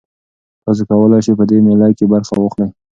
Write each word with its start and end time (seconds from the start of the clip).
تاسي 0.65 0.83
کولای 0.89 1.19
شئ 1.25 1.33
په 1.39 1.43
دې 1.49 1.57
مېله 1.65 1.87
کې 1.97 2.05
برخه 2.13 2.33
واخلئ. 2.37 2.67